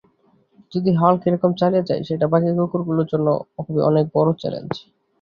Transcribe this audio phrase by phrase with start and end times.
[0.71, 3.27] যদি হাল্ক এরকম চালিয়ে যায়, সেটা বাকি কুকুরগুলোর জন্য
[3.57, 4.71] হবে অনেক বড় চ্যালেঞ্জ।